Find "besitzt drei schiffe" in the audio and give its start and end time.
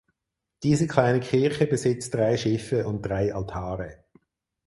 1.67-2.87